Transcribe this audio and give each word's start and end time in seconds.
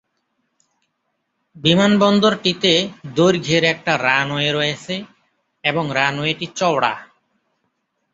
বিমানবন্দরটিতে 1.55 2.73
দৈর্ঘ্যের 3.15 3.63
একটি 3.63 3.91
রানওয়ে 4.03 4.49
রয়েছে 4.51 4.95
এবং 5.63 5.83
রানওয়েটি 5.93 6.47
চওড়া। 6.55 6.93